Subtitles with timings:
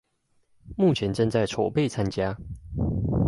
[0.75, 2.35] 目前正在籌備參加